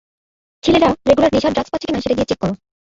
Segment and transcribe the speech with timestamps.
[0.63, 2.49] ছেলেরা রেগুলার নেশা আর ড্রাগস পাচ্ছে কিনা সেটা গিয়ে চেক কর।